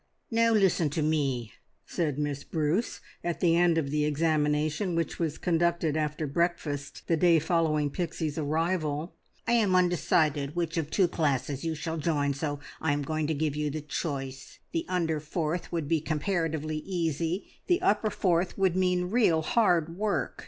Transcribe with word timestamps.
"Now 0.31 0.51
listen 0.51 0.89
to 0.97 1.03
me!" 1.03 1.51
said 1.85 2.17
Miss 2.17 2.43
Bruce, 2.43 3.01
at 3.23 3.39
the 3.39 3.55
end 3.55 3.77
of 3.77 3.91
the 3.91 4.03
examination 4.03 4.95
which 4.95 5.19
was 5.19 5.37
conducted 5.37 5.95
after 5.95 6.25
breakfast 6.25 7.03
the 7.05 7.15
day 7.15 7.37
following 7.37 7.91
Pixie's 7.91 8.35
arrival. 8.35 9.13
"I 9.47 9.51
am 9.51 9.75
undecided 9.75 10.55
which 10.55 10.75
of 10.75 10.89
two 10.89 11.07
classes 11.07 11.63
you 11.63 11.75
shall 11.75 11.97
join, 11.97 12.33
so 12.33 12.59
I 12.81 12.93
am 12.93 13.03
going 13.03 13.27
to 13.27 13.35
give 13.35 13.55
you 13.55 13.69
the 13.69 13.81
choice. 13.81 14.57
The 14.71 14.87
under 14.89 15.19
fourth 15.19 15.71
would 15.71 15.87
be 15.87 16.01
comparatively 16.01 16.77
easy, 16.77 17.45
the 17.67 17.79
upper 17.83 18.09
fourth 18.09 18.57
would 18.57 18.75
mean 18.75 19.11
real 19.11 19.43
hard 19.43 19.95
work. 19.95 20.39